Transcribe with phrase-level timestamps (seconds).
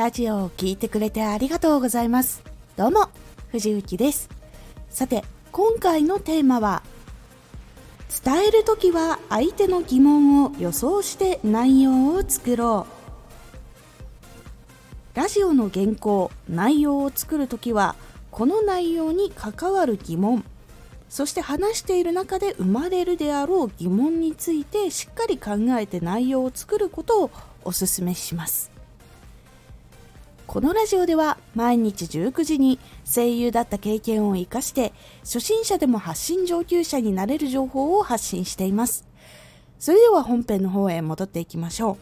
[0.00, 2.42] ラジオを聴いてくれてありがとうございます。
[2.74, 3.10] どうも、
[3.48, 4.30] 藤幸です。
[4.88, 6.82] さて、今回のテーマは、
[8.24, 12.86] 伝えるときは相手の疑問を予想して内容を作ろ
[15.14, 15.18] う。
[15.18, 17.94] ラジオの原稿、内容を作るときは、
[18.30, 20.46] この内容に関わる疑問、
[21.10, 27.30] そして話している中で生まれるであろう疑問についてしっかり考えて内容を作ることを
[27.64, 28.79] お勧めします
[30.50, 39.06] このラジオでは毎日19時に声優だった経験を生かして初心者でも発信上級者になれる情報を発信しています。
[39.78, 41.96] それでは本編の方へ戻っていきましょう。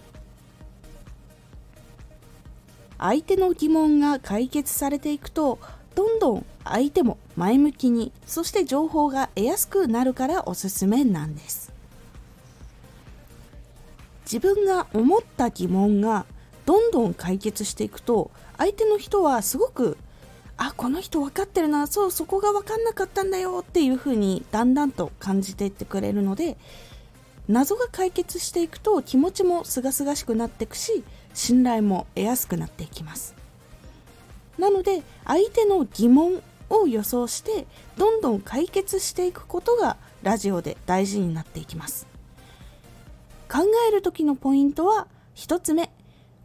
[2.96, 5.58] 相手の疑問が解決されていくと
[5.94, 11.70] どんどん相手も前向きにそして情報が得やすくなるからおすすめなんです。
[14.24, 16.24] 自分が思った疑問が
[16.68, 19.96] どんどん解決していくと相手の人はすごく
[20.58, 26.58] あこの人分かってるなそうそこが分かんなかったんだよっていう風にだんだんと感じていってくれるので
[27.48, 31.02] 謎が解決していくと気持ちもすがすがしくなっていくし
[31.32, 33.34] 信頼も得やすくなっていきます。
[34.58, 42.06] なので相手の疑問を予想してどんどん解決していくことがラジオで大事になっていきます。
[43.50, 45.90] 考える時のポイントは1つ目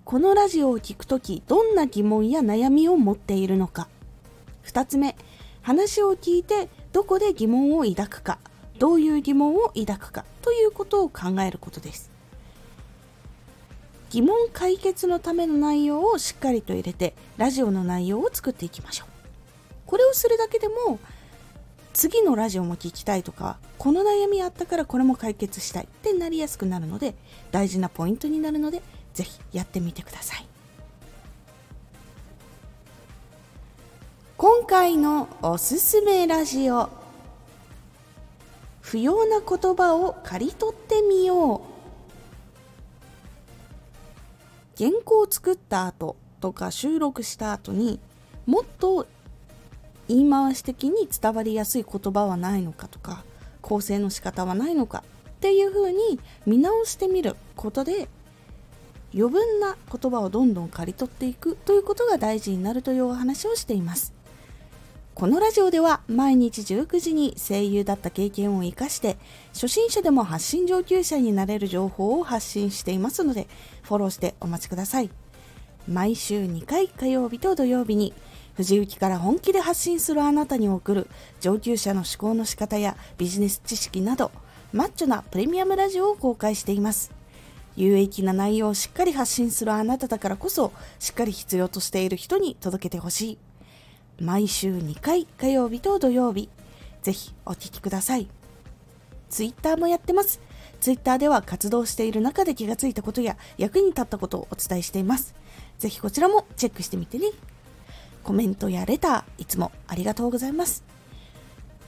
[0.05, 3.87] このラジオを聴く時どんな疑問や悩みを持っているのか。
[4.65, 5.15] 2つ目
[5.61, 8.37] 話を聞いてどこで疑問を抱くか。
[8.79, 10.25] どういう疑問を抱くか。
[10.41, 12.11] ということを考えることです。
[14.09, 19.07] 疑問解決のための内容をしっかりと入れてラジオの内容を作っていきましょう。
[19.85, 20.99] これをするだけでも
[21.93, 27.13] 次のラジオも聞きたいとかこの悩みあったからこれも解決したいってなりやすくなるので
[27.51, 28.81] 大事なポイントになるので
[29.13, 30.45] ぜひやってみてください。
[34.37, 36.89] 今回のおすすめラジオ。
[38.81, 41.73] 不要な言葉を刈り取ってみよう。
[44.77, 47.99] 原稿を作った後とか収録した後に
[48.45, 49.07] もっと
[50.07, 53.23] 言い回し的に伝わりやすい言葉はないのかとか
[53.61, 58.09] 構成の仕方はないのかっていうふうに見直してみることで
[59.13, 64.13] 余分な言葉をどんどん刈り取っていくということが大事になるというお話をしています。
[65.13, 69.17] このラジオでは毎日19時に声優だった経験を生かして
[69.53, 73.47] 初心者でも発信上級者になれる情報を発信していますので
[73.83, 75.11] フォローしてお待ちください。
[75.87, 78.13] 毎週2回火曜日と土曜日に
[78.55, 81.07] 藤雪から本気で発信するあなたに送る
[81.41, 84.31] 上級者の思考の仕方やビジネス知識など
[84.71, 87.12] マッチョなプレミアムラジオを公開しています。
[87.75, 93.37] 有益な内容をしっかり発信するあなただからこそしっかり必要としている人に届けてほしい。
[94.19, 96.49] 毎週2回火曜日と土曜日
[97.01, 98.27] ぜひお聴きください。
[99.29, 100.39] Twitter もやってます。
[100.79, 105.33] Twitter では活動している中で気がついたことや役に立ったことをお伝えしています。
[105.79, 107.27] ぜひこちらもチェックしてみてね。
[108.23, 110.83] コメントやレターいつもありがとうございます。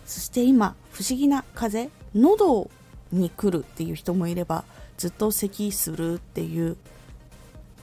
[0.06, 2.70] そして今不思議な風喉
[3.12, 4.66] に来るっていう人もいれば
[4.98, 6.78] ずっと咳するっていう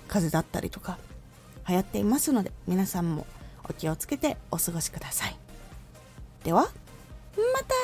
[0.09, 0.99] 風邪だったりとか
[1.69, 3.27] 流行っていますので皆さんも
[3.69, 5.37] お気をつけてお過ごしください。
[6.45, 6.69] ではま
[7.61, 7.75] た